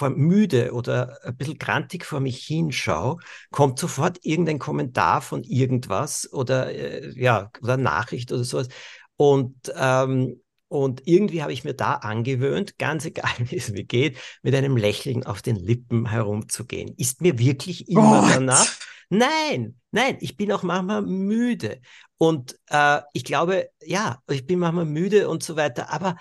[0.00, 3.16] äh, müde oder ein bisschen grantig vor mich hinschaue,
[3.50, 8.68] kommt sofort irgendein Kommentar von irgendwas oder äh, ja, oder Nachricht oder sowas.
[9.16, 14.18] Und ähm, und irgendwie habe ich mir da angewöhnt, ganz egal wie es mir geht,
[14.42, 16.94] mit einem Lächeln auf den Lippen herumzugehen.
[16.96, 18.30] Ist mir wirklich immer Gott.
[18.30, 18.66] danach?
[19.08, 21.80] Nein, nein, ich bin auch manchmal müde.
[22.18, 26.16] Und äh, ich glaube, ja, ich bin manchmal müde und so weiter, aber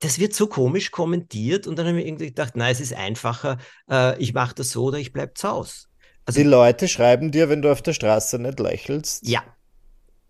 [0.00, 3.58] das wird so komisch kommentiert und dann habe ich irgendwie gedacht, nein, es ist einfacher,
[3.90, 5.86] äh, ich mache das so oder ich bleibe zu Hause.
[6.26, 9.26] Also, Die Leute schreiben dir, wenn du auf der Straße nicht lächelst.
[9.26, 9.42] Ja.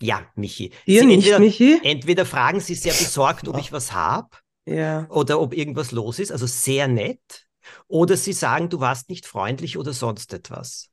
[0.05, 0.71] Ja, Michi.
[0.87, 1.81] Dir sie nicht, entweder, Michi?
[1.83, 4.29] Entweder fragen sie sehr besorgt, ob ich was habe
[4.67, 5.07] ja.
[5.09, 7.47] oder ob irgendwas los ist, also sehr nett.
[7.88, 10.90] Oder sie sagen, du warst nicht freundlich oder sonst etwas.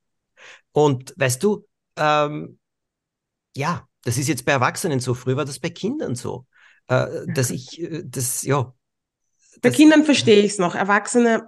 [0.72, 2.58] Und weißt du, ähm,
[3.56, 6.46] ja, das ist jetzt bei Erwachsenen so, früher war das bei Kindern so.
[6.88, 8.74] Äh, dass ich, äh, das, ja.
[9.62, 11.48] Bei das, Kindern verstehe ich es noch, Erwachsene.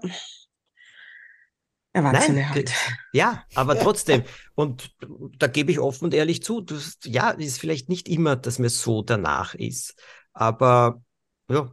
[1.93, 2.73] Erwachsene Nein, halt.
[3.13, 4.23] Ja, aber trotzdem.
[4.56, 4.95] Und
[5.38, 8.69] da gebe ich offen und ehrlich zu, das, ja, ist vielleicht nicht immer, dass mir
[8.69, 9.95] so danach ist.
[10.34, 11.03] Aber
[11.49, 11.71] ja,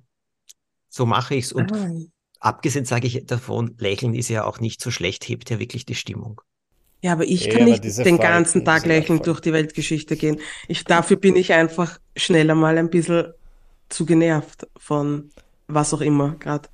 [0.90, 1.52] so mache ich es.
[1.52, 1.90] Und ah.
[2.38, 5.94] abgesehen sage ich davon, Lächeln ist ja auch nicht so schlecht, hebt ja wirklich die
[5.94, 6.42] Stimmung.
[7.02, 10.38] Ja, aber ich kann ja, nicht den ganzen Tag lächelnd durch die Weltgeschichte gehen.
[10.68, 13.32] Ich, dafür bin ich einfach schneller mal ein bisschen
[13.88, 15.30] zu genervt von
[15.66, 16.68] was auch immer gerade.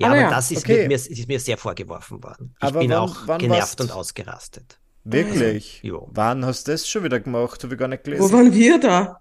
[0.00, 0.88] Ja, aber, aber ja, das ist, okay.
[0.88, 2.54] mir, ist mir sehr vorgeworfen worden.
[2.56, 4.78] Ich aber bin wann, auch wann genervt und ausgerastet.
[5.04, 5.80] Wirklich?
[5.82, 6.08] Jo.
[6.12, 7.62] Wann hast du das schon wieder gemacht?
[7.62, 8.22] Habe ich gar nicht gelesen.
[8.22, 9.20] Wo waren wir da?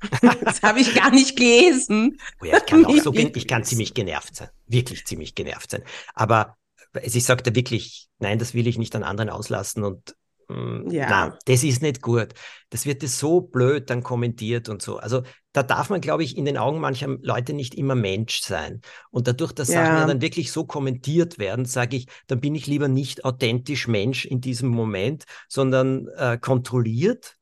[0.44, 2.18] das habe ich gar nicht gelesen.
[2.40, 4.48] Oh ja, ich kann auch so, ich kann ziemlich genervt sein.
[4.68, 5.82] Wirklich ziemlich genervt sein.
[6.14, 6.56] Aber
[6.94, 10.16] also ich sagte wirklich, nein, das will ich nicht an anderen auslassen und
[10.48, 11.08] mm, ja.
[11.08, 12.34] nein, das ist nicht gut.
[12.70, 14.98] Das wird so blöd dann kommentiert und so.
[14.98, 18.80] Also da darf man, glaube ich, in den Augen mancher Leute nicht immer Mensch sein.
[19.10, 19.84] Und dadurch, dass ja.
[19.84, 24.24] Sachen dann wirklich so kommentiert werden, sage ich, dann bin ich lieber nicht authentisch Mensch
[24.24, 27.36] in diesem Moment, sondern äh, kontrolliert.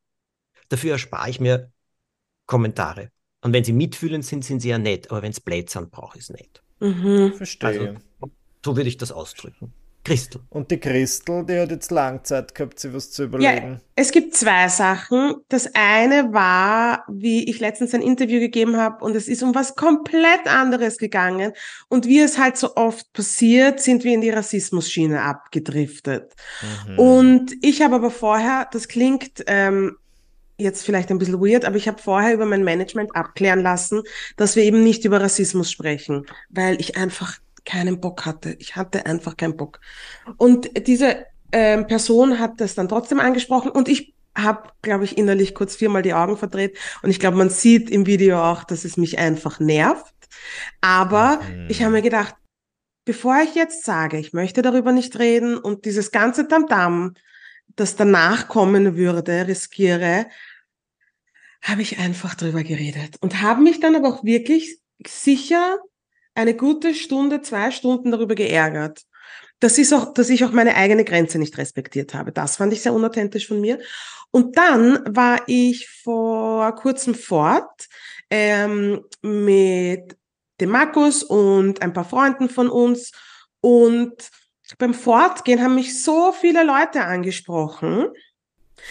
[0.69, 1.71] Dafür erspare ich mir
[2.47, 3.11] Kommentare.
[3.43, 6.19] Und wenn sie mitfühlend sind, sind sie ja nett, aber wenn es blöd sind, brauche
[6.19, 6.63] ich es nicht.
[6.81, 7.35] Mhm.
[7.35, 7.69] Verstehe.
[7.69, 8.33] Also,
[8.65, 9.73] so würde ich das ausdrücken.
[10.09, 10.41] Christel.
[10.51, 13.73] Und die Christel, die hat jetzt lang Zeit gehabt, sich was zu überlegen.
[13.73, 15.37] Ja, es gibt zwei Sachen.
[15.49, 19.77] Das eine war, wie ich letztens ein Interview gegeben habe und es ist um was
[19.77, 21.53] komplett anderes gegangen.
[21.89, 26.35] Und wie es halt so oft passiert, sind wir in die Rassismusschiene abgedriftet.
[26.89, 26.99] Mhm.
[26.99, 29.97] Und ich habe aber vorher, das klingt ähm,
[30.59, 34.03] jetzt vielleicht ein bisschen weird, aber ich habe vorher über mein Management abklären lassen,
[34.37, 37.39] dass wir eben nicht über Rassismus sprechen, weil ich einfach
[37.69, 38.57] keinen Bock hatte.
[38.59, 39.81] Ich hatte einfach keinen Bock.
[40.39, 45.55] Und diese ähm, Person hat das dann trotzdem angesprochen und ich habe, glaube ich, innerlich
[45.55, 48.97] kurz viermal die Augen verdreht und ich glaube, man sieht im Video auch, dass es
[48.97, 50.15] mich einfach nervt.
[50.81, 51.67] Aber mhm.
[51.69, 52.35] ich habe mir gedacht,
[53.05, 57.15] bevor ich jetzt sage, ich möchte darüber nicht reden und dieses ganze Tamtam,
[57.77, 60.27] das danach kommen würde, riskiere,
[61.63, 65.79] habe ich einfach drüber geredet und habe mich dann aber auch wirklich sicher
[66.39, 69.03] eine gute Stunde, zwei Stunden darüber geärgert.
[69.59, 72.31] Das ist auch, dass ich auch meine eigene Grenze nicht respektiert habe.
[72.31, 73.81] Das fand ich sehr unauthentisch von mir.
[74.31, 77.89] Und dann war ich vor kurzem fort
[78.31, 80.17] ähm, mit
[80.61, 83.11] dem Markus und ein paar Freunden von uns.
[83.61, 84.31] Und
[84.79, 88.11] beim Fortgehen haben mich so viele Leute angesprochen,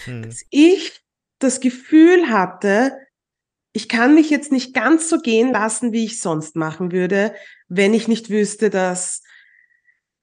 [0.04, 0.22] hm.
[0.22, 1.00] dass ich
[1.38, 2.92] das Gefühl hatte,
[3.78, 7.32] ich kann mich jetzt nicht ganz so gehen lassen, wie ich sonst machen würde,
[7.68, 9.22] wenn ich nicht wüsste, dass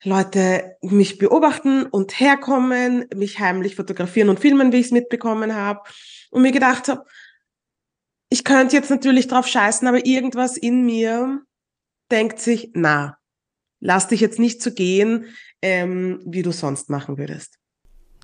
[0.04, 5.80] Leute mich beobachten und herkommen, mich heimlich fotografieren und filmen, wie ich es mitbekommen habe.
[6.32, 7.06] Und mir gedacht habe,
[8.28, 11.42] ich könnte jetzt natürlich drauf scheißen, aber irgendwas in mir
[12.12, 13.18] denkt sich, na,
[13.80, 17.58] lass dich jetzt nicht so gehen, ähm, wie du sonst machen würdest.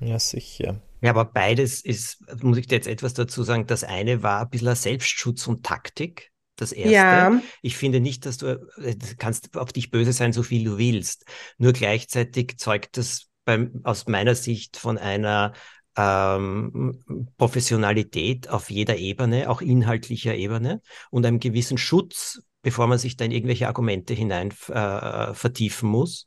[0.02, 0.82] Ja, sicher.
[1.02, 4.50] Ja, aber beides ist, muss ich dir jetzt etwas dazu sagen, das eine war ein
[4.50, 6.30] bisschen Selbstschutz und Taktik.
[6.56, 6.92] Das erste.
[6.92, 7.42] Ja.
[7.62, 10.78] Ich finde nicht, dass du, äh, du kannst auf dich böse sein, so viel du
[10.78, 11.24] willst.
[11.58, 15.54] Nur gleichzeitig zeugt das beim, aus meiner Sicht von einer
[15.96, 17.02] ähm,
[17.36, 23.24] Professionalität auf jeder Ebene, auch inhaltlicher Ebene und einem gewissen Schutz, bevor man sich da
[23.24, 26.26] in irgendwelche Argumente hinein äh, vertiefen muss.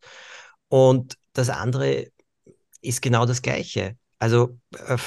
[0.67, 2.07] Und das andere
[2.81, 3.95] ist genau das Gleiche.
[4.19, 4.97] Also äh,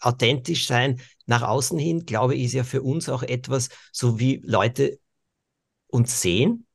[0.00, 4.42] authentisch sein nach außen hin, glaube ich, ist ja für uns auch etwas, so wie
[4.44, 4.98] Leute
[5.86, 6.66] uns sehen,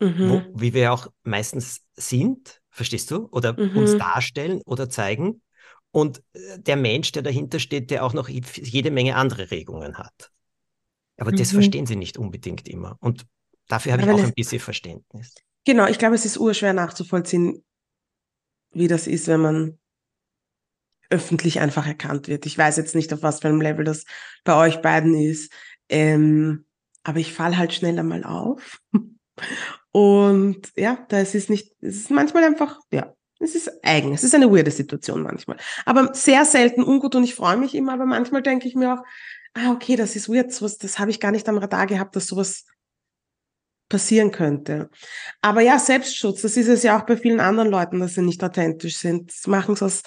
[0.00, 0.30] mhm.
[0.30, 3.28] wo, wie wir auch meistens sind, verstehst du?
[3.30, 3.76] Oder mhm.
[3.76, 5.42] uns darstellen oder zeigen.
[5.90, 10.30] Und äh, der Mensch, der dahinter steht, der auch noch jede Menge andere Regungen hat.
[11.16, 11.36] Aber mhm.
[11.36, 12.96] das verstehen sie nicht unbedingt immer.
[13.00, 13.26] Und
[13.68, 15.34] dafür habe ich auch ein bisschen Verständnis.
[15.64, 17.64] Genau, ich glaube, es ist urschwer nachzuvollziehen,
[18.72, 19.78] wie das ist, wenn man
[21.10, 22.46] öffentlich einfach erkannt wird.
[22.46, 24.04] Ich weiß jetzt nicht, auf was für einem Level das
[24.44, 25.52] bei euch beiden ist,
[25.88, 26.64] ähm,
[27.02, 28.80] aber ich falle halt schnell einmal auf.
[29.92, 34.24] Und ja, da ist es nicht, es ist manchmal einfach, ja, es ist eigen, es
[34.24, 35.56] ist eine weirde Situation manchmal.
[35.84, 39.04] Aber sehr selten ungut und ich freue mich immer, aber manchmal denke ich mir auch,
[39.54, 42.26] ah, okay, das ist weird, sowas, das habe ich gar nicht am Radar gehabt, dass
[42.26, 42.64] sowas
[43.88, 44.90] passieren könnte.
[45.42, 48.42] Aber ja, Selbstschutz, das ist es ja auch bei vielen anderen Leuten, dass sie nicht
[48.42, 49.30] authentisch sind.
[49.30, 50.02] Sie machen es aus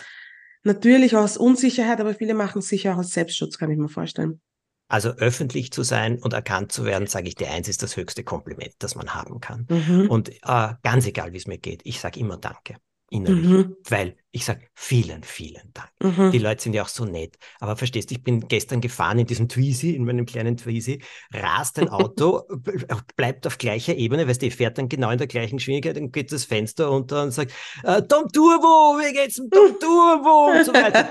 [0.63, 4.41] Natürlich aus Unsicherheit, aber viele machen es sicher auch aus Selbstschutz, kann ich mir vorstellen.
[4.89, 8.23] Also öffentlich zu sein und erkannt zu werden, sage ich dir eins, ist das höchste
[8.23, 9.67] Kompliment, das man haben kann.
[9.69, 10.09] Mhm.
[10.09, 12.77] Und äh, ganz egal, wie es mir geht, ich sage immer Danke
[13.09, 13.75] innerlich, mhm.
[13.87, 15.89] weil ich sage vielen, vielen Dank.
[15.99, 16.31] Mhm.
[16.31, 17.37] Die Leute sind ja auch so nett.
[17.59, 21.01] Aber verstehst du, ich bin gestern gefahren in diesem Twizy, in meinem kleinen Twizy,
[21.33, 22.43] rast ein Auto,
[23.15, 26.31] bleibt auf gleicher Ebene, weißt du, fährt dann genau in der gleichen Geschwindigkeit, dann geht
[26.31, 27.51] das Fenster runter und sagt,
[27.83, 31.09] äh, Tom Turbo, wie geht's dem Tom Turbo und so weiter.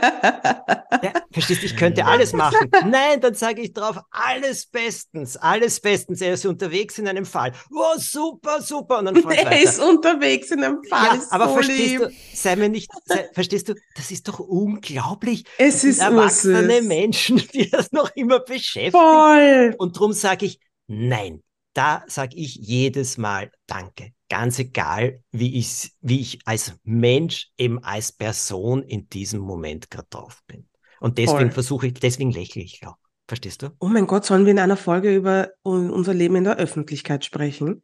[1.03, 2.71] ja, verstehst du, ich könnte alles machen.
[2.91, 6.21] Nein, dann sage ich drauf, alles bestens, alles bestens.
[6.21, 7.53] Er ist unterwegs in einem Fall.
[7.73, 8.99] Oh, super, super.
[8.99, 11.17] Und dann er ist unterwegs in einem Fall.
[11.17, 12.01] Ja, aber so verstehst lieb.
[12.01, 12.91] du, sei mir nicht,
[13.33, 15.45] verstehst du, das ist doch unglaublich.
[15.59, 16.89] Es ist erwachsene ursüß.
[16.89, 18.93] Menschen, die das noch immer beschäftigen.
[18.93, 19.75] Voll.
[19.79, 21.43] Und darum sage ich, nein.
[21.73, 24.13] Da sage ich jedes Mal Danke.
[24.31, 30.09] Ganz egal, wie ich, wie ich als Mensch, eben als Person in diesem Moment gerade
[30.09, 30.69] drauf bin.
[31.01, 32.97] Und deswegen versuche ich, deswegen lächle ich auch.
[33.29, 33.71] Verstehst du?
[33.79, 37.83] Oh mein Gott, sollen wir in einer Folge über unser Leben in der Öffentlichkeit sprechen?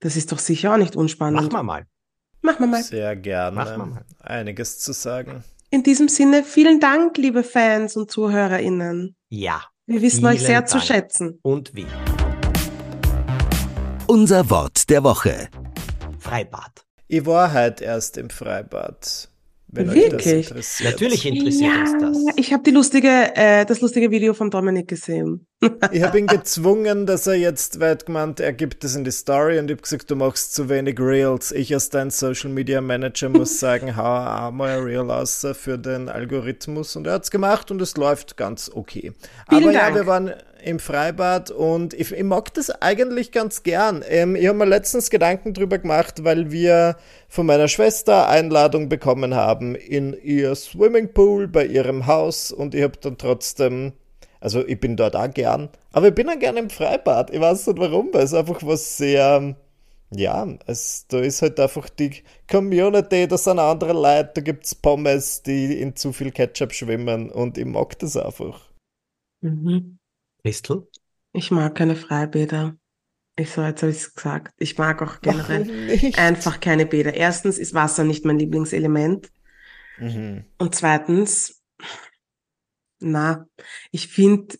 [0.00, 1.40] Das ist doch sicher auch nicht unspannend.
[1.40, 1.86] Machen wir mal.
[2.42, 2.82] Machen wir mal.
[2.82, 3.56] Sehr gerne.
[3.56, 4.04] Machen wir mal.
[4.20, 5.44] Einiges zu sagen.
[5.70, 9.16] In diesem Sinne, vielen Dank, liebe Fans und ZuhörerInnen.
[9.30, 9.62] Ja.
[9.86, 10.68] Wir wissen euch sehr Dank.
[10.68, 11.38] zu schätzen.
[11.42, 11.86] Und wie.
[14.06, 15.48] Unser Wort der Woche.
[16.18, 16.84] Freibad.
[17.08, 19.28] Ich war heute erst im Freibad.
[19.74, 20.48] Wenn Wirklich?
[20.48, 20.92] Interessiert.
[20.92, 22.36] Natürlich interessiert ja, uns das.
[22.36, 25.46] Ich habe die lustige, äh, das lustige Video von Dominik gesehen.
[25.90, 29.58] ich habe ihn gezwungen, dass er jetzt, weil gemeint, er gibt es in die Story
[29.58, 31.52] und ich habe gesagt, du machst zu wenig Reels.
[31.52, 36.10] Ich als dein Social Media Manager muss sagen, hau einmal ein Reel aus für den
[36.10, 39.14] Algorithmus und er hat es gemacht und es läuft ganz okay.
[39.48, 39.88] Vielen Aber Dank.
[39.88, 44.04] ja, wir waren im Freibad und ich, ich mag das eigentlich ganz gern.
[44.08, 46.96] Ähm, ich habe mir letztens Gedanken drüber gemacht, weil wir
[47.28, 52.96] von meiner Schwester Einladung bekommen haben in ihr Swimmingpool bei ihrem Haus und ich habe
[53.00, 53.92] dann trotzdem,
[54.40, 57.30] also ich bin dort auch gern, aber ich bin dann gern im Freibad.
[57.30, 59.56] Ich weiß nicht warum, weil es einfach was sehr,
[60.10, 64.74] ja, es, da ist halt einfach die Community, da sind andere Leute, da gibt es
[64.74, 68.60] Pommes, die in zu viel Ketchup schwimmen und ich mag das einfach.
[69.42, 69.98] Mhm.
[70.42, 70.88] Christel?
[71.32, 72.76] Ich mag keine Freibäder.
[73.36, 74.54] Ich so, jetzt habe ich es gesagt.
[74.58, 77.14] Ich mag auch generell einfach keine Bäder.
[77.14, 79.30] Erstens ist Wasser nicht mein Lieblingselement.
[79.98, 80.44] Mhm.
[80.58, 81.62] Und zweitens,
[82.98, 83.46] na,
[83.90, 84.56] ich finde,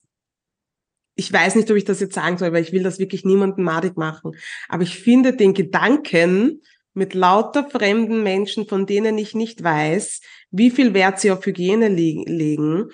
[1.15, 3.65] ich weiß nicht, ob ich das jetzt sagen soll, weil ich will das wirklich niemandem
[3.65, 4.33] madig machen.
[4.69, 6.63] Aber ich finde den Gedanken,
[6.95, 11.89] mit lauter fremden Menschen, von denen ich nicht weiß, wie viel Wert sie auf Hygiene
[11.89, 12.91] legen,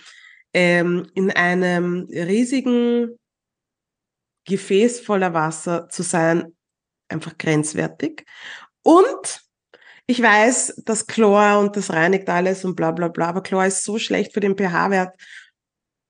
[0.55, 3.19] ähm, in einem riesigen
[4.47, 6.57] Gefäß voller Wasser zu sein,
[7.09, 8.25] einfach grenzwertig.
[8.83, 9.43] Und
[10.07, 13.85] ich weiß, dass Chlor und das reinigt alles und bla bla bla, aber Chlor ist
[13.85, 15.15] so schlecht für den pH-Wert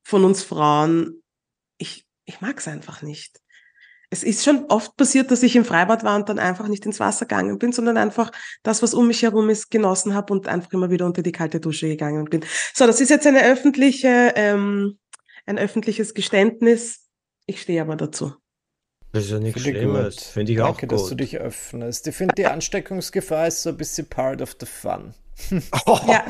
[0.07, 1.23] von uns Frauen.
[1.79, 3.41] Ich, ich mag es einfach nicht
[4.11, 6.99] es ist schon oft passiert, dass ich im Freibad war und dann einfach nicht ins
[6.99, 10.73] Wasser gegangen bin, sondern einfach das, was um mich herum ist, genossen habe und einfach
[10.73, 12.45] immer wieder unter die kalte Dusche gegangen bin.
[12.75, 14.99] So, das ist jetzt eine öffentliche, ähm,
[15.47, 17.07] ein öffentliches Geständnis.
[17.47, 18.33] Ich stehe aber dazu.
[19.13, 20.25] Das ist ja nichts Schlimmes.
[20.25, 20.93] Finde ich Danke, auch gut.
[20.93, 22.07] dass du dich öffnest.
[22.07, 25.15] Ich finde, die Ansteckungsgefahr ist so ein bisschen part of the fun.
[25.51, 26.25] Ja,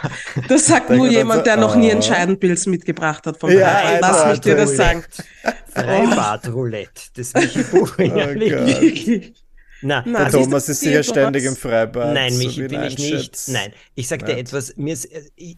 [0.48, 2.02] das sagt nur jemand, der noch nie einen oh.
[2.02, 3.38] Scheidenpilz mitgebracht hat.
[3.38, 5.04] Von ja, lass mich dir das sagen.
[5.72, 8.28] Freibad-Roulette des Michi Buchinger.
[8.30, 9.20] Oh
[9.82, 12.14] Na, Na Thomas ist sicher ständig im Freibad.
[12.14, 13.48] Nein, Michi, so bin ich nicht.
[13.48, 15.56] Nein, ich sag dir etwas, mir ist, äh,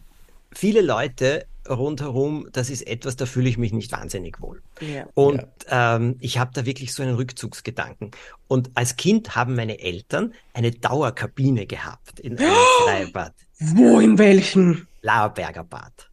[0.53, 4.61] viele Leute rundherum, das ist etwas, da fühle ich mich nicht wahnsinnig wohl.
[4.81, 5.05] Ja.
[5.13, 5.95] Und ja.
[5.95, 8.11] Ähm, ich habe da wirklich so einen Rückzugsgedanken.
[8.47, 13.33] Und als Kind haben meine Eltern eine Dauerkabine gehabt in einem oh, Freibad.
[13.59, 14.87] Wo, in welchem?
[15.01, 16.09] Lauerberger Bad.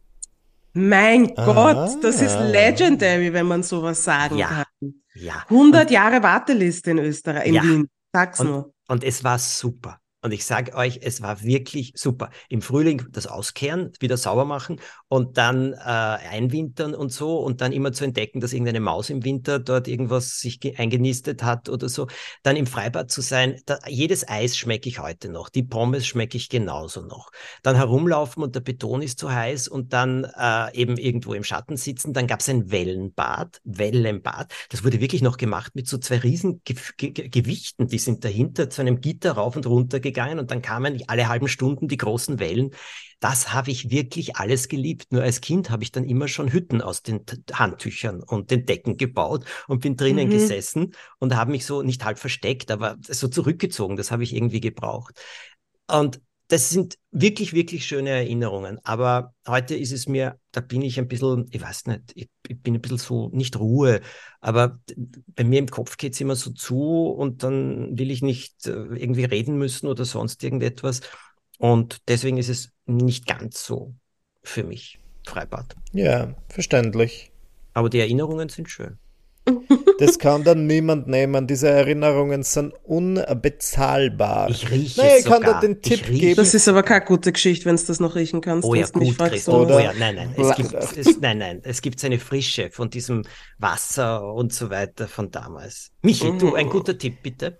[0.73, 1.45] Mein ah.
[1.45, 4.47] Gott, das ist legendary, wenn man sowas sagen ja.
[4.47, 4.93] kann.
[5.13, 5.45] Ja.
[5.49, 7.63] 100 Jahre Warteliste in Österreich, in ja.
[7.63, 7.89] Wien.
[8.11, 8.73] Sag's und, nur.
[8.87, 9.99] Und es war super.
[10.25, 12.31] Und ich sage euch, es war wirklich super.
[12.49, 17.71] Im Frühling das Auskehren, wieder sauber machen und dann äh, einwintern und so und dann
[17.71, 22.07] immer zu entdecken, dass irgendeine Maus im Winter dort irgendwas sich eingenistet hat oder so.
[22.41, 26.37] Dann im Freibad zu sein, da, jedes Eis schmecke ich heute noch, die Pommes schmecke
[26.37, 27.29] ich genauso noch.
[27.61, 31.77] Dann herumlaufen und der Beton ist zu heiß und dann äh, eben irgendwo im Schatten
[31.77, 32.13] sitzen.
[32.13, 34.51] Dann gab es ein Wellenbad, Wellenbad.
[34.69, 38.71] Das wurde wirklich noch gemacht mit so zwei riesen Ge Ge Gewichten, die sind dahinter
[38.71, 41.97] zu einem Gitter rauf und runter gegangen gegangen und dann kamen alle halben Stunden die
[41.97, 42.71] großen Wellen.
[43.19, 45.11] Das habe ich wirklich alles geliebt.
[45.11, 48.97] Nur als Kind habe ich dann immer schon Hütten aus den Handtüchern und den Decken
[48.97, 50.31] gebaut und bin drinnen mhm.
[50.31, 53.95] gesessen und habe mich so nicht halb versteckt, aber so zurückgezogen.
[53.95, 55.21] Das habe ich irgendwie gebraucht.
[55.87, 58.79] Und das sind wirklich, wirklich schöne Erinnerungen.
[58.83, 62.61] Aber heute ist es mir, da bin ich ein bisschen, ich weiß nicht, ich, ich
[62.61, 64.01] bin ein bisschen so, nicht Ruhe,
[64.41, 64.79] aber
[65.35, 68.71] bei mir im Kopf geht es immer so zu und dann will ich nicht äh,
[68.71, 71.01] irgendwie reden müssen oder sonst irgendetwas.
[71.57, 73.95] Und deswegen ist es nicht ganz so
[74.43, 75.75] für mich, Freibad.
[75.93, 77.31] Ja, verständlich.
[77.73, 78.99] Aber die Erinnerungen sind schön.
[79.97, 81.47] Das kann dann niemand nehmen.
[81.47, 84.49] Diese Erinnerungen sind unbezahlbar.
[84.49, 86.35] Ich rieche naja, ich kann dir den Tipp geben.
[86.35, 88.67] Das ist aber keine gute Geschichte, wenn du das noch riechen kannst.
[88.67, 89.69] Oh ja, gut, Christoph.
[89.69, 90.35] Oh ja, nein, nein.
[90.37, 91.61] Es gibt, es, nein, nein.
[91.63, 93.23] Es gibt eine Frische von diesem
[93.57, 95.91] Wasser und so weiter von damals.
[96.01, 97.59] Michi, du, ein guter Tipp, bitte.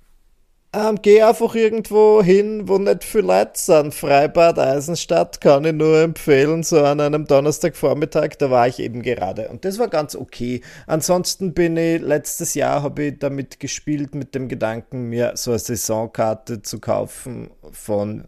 [0.76, 3.94] Ähm, geh einfach irgendwo hin, wo nicht viel Leute sind.
[3.94, 9.48] Freibad Eisenstadt kann ich nur empfehlen, so an einem Donnerstagvormittag, da war ich eben gerade.
[9.48, 10.60] Und das war ganz okay.
[10.86, 15.60] Ansonsten bin ich, letztes Jahr habe ich damit gespielt, mit dem Gedanken, mir so eine
[15.60, 18.26] Saisonkarte zu kaufen von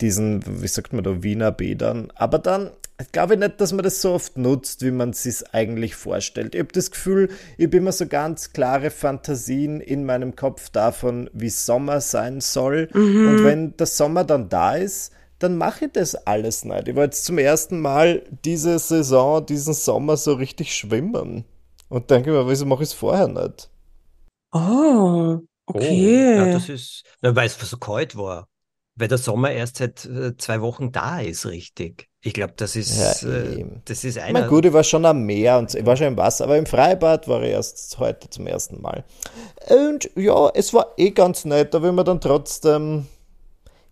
[0.00, 2.10] diesen, wie sagt man da, Wiener Bädern.
[2.14, 2.70] Aber dann
[3.04, 6.54] ich glaube nicht, dass man das so oft nutzt, wie man es sich eigentlich vorstellt.
[6.54, 11.28] Ich habe das Gefühl, ich habe immer so ganz klare Fantasien in meinem Kopf davon,
[11.34, 12.88] wie Sommer sein soll.
[12.94, 13.28] Mhm.
[13.28, 16.88] Und wenn der Sommer dann da ist, dann mache ich das alles nicht.
[16.88, 21.44] Ich war jetzt zum ersten Mal diese Saison, diesen Sommer so richtig schwimmen.
[21.90, 23.68] Und denke mir, wieso mache ich es vorher nicht?
[24.52, 26.38] Oh, okay.
[26.40, 28.48] Oh, ja, das ist, weil es so kalt war.
[28.96, 32.08] Weil der Sommer erst seit äh, zwei Wochen da ist, richtig.
[32.22, 34.42] Ich glaube, das ist, ja, äh, das ist einer.
[34.42, 36.66] Na gut, ich war schon am Meer und ich war schon im Wasser, aber im
[36.66, 39.04] Freibad war ich erst heute zum ersten Mal.
[39.68, 43.06] Und ja, es war eh ganz nett, da habe ich mir dann trotzdem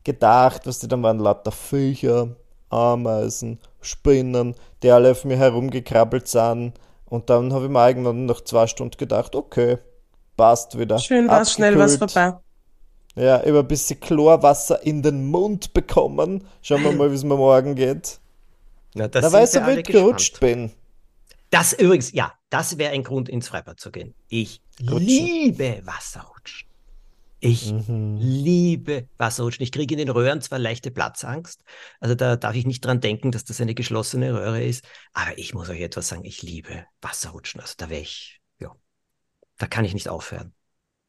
[0.05, 2.29] gedacht, was die dann waren, lauter Viecher,
[2.71, 6.75] Ameisen, Spinnen, die alle auf mir herumgekrabbelt sind.
[7.07, 9.79] Und dann habe ich mir irgendwann nach zwei Stunden gedacht, okay,
[10.37, 10.99] passt wieder.
[10.99, 12.39] Schön war schnell was vorbei.
[13.15, 16.47] Ja, über ein bisschen Chlorwasser in den Mund bekommen.
[16.63, 18.21] Schauen wir mal, wie es mir morgen geht.
[18.95, 20.73] Na, da weiß er, wie ich gerutscht bin.
[21.51, 24.15] Das übrigens, ja, das wäre ein Grund, ins Freibad zu gehen.
[24.29, 25.07] Ich Rutschen.
[25.07, 26.69] liebe Wasserrutschen.
[27.41, 28.17] Ich mhm.
[28.19, 29.63] liebe Wasserrutschen.
[29.63, 31.63] Ich kriege in den Röhren zwar leichte Platzangst,
[32.01, 35.53] also da darf ich nicht dran denken, dass das eine geschlossene Röhre ist, aber ich
[35.53, 37.61] muss euch etwas sagen, ich liebe Wasserrutschen.
[37.61, 38.75] Also da wäre ich, ja,
[39.59, 40.55] da kann ich nicht aufhören.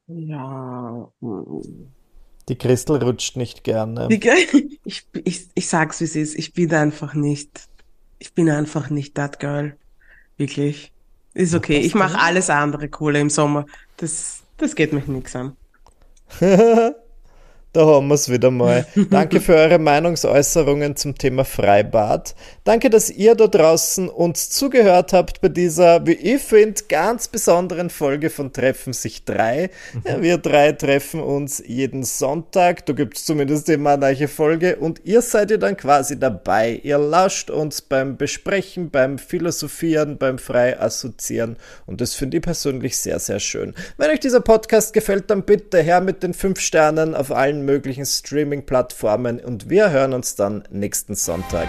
[0.07, 1.11] Ja.
[2.49, 4.09] Die Christel rutscht nicht gerne.
[4.85, 6.35] Ich, ich, ich sag's, wie es ist.
[6.35, 7.69] Ich bin einfach nicht
[8.23, 9.75] ich bin einfach nicht that girl.
[10.37, 10.93] Wirklich.
[11.33, 11.79] Ist okay.
[11.79, 13.65] Ich mache alles andere Kohle im Sommer.
[13.97, 15.57] Das, das geht mich nichts an.
[17.73, 18.85] Da haben wir es wieder mal.
[19.09, 22.35] Danke für eure Meinungsäußerungen zum Thema Freibad.
[22.65, 27.89] Danke, dass ihr da draußen uns zugehört habt bei dieser, wie ich finde, ganz besonderen
[27.89, 29.71] Folge von Treffen sich drei.
[30.07, 32.85] Ja, wir drei treffen uns jeden Sonntag.
[32.85, 36.79] Da gibt es zumindest immer eine neue Folge und ihr seid ja dann quasi dabei.
[36.83, 41.57] Ihr lauscht uns beim Besprechen, beim Philosophieren, beim frei assoziieren
[41.87, 43.73] und das finde ich persönlich sehr, sehr schön.
[43.97, 47.31] Wenn euch dieser Podcast gefällt, dann bitte her mit den fünf Sternen auf
[47.65, 51.67] möglichen Streaming-Plattformen und wir hören uns dann nächsten Sonntag.